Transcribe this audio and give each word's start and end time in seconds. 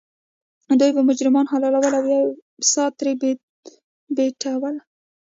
دوی 0.79 0.91
به 0.95 1.01
مجرمان 1.09 1.45
حلالول 1.51 1.93
او 1.99 2.05
یا 2.13 2.21
یې 2.21 2.21
سا 2.71 2.83
ترې 2.97 3.13
بیټوله. 4.15 4.81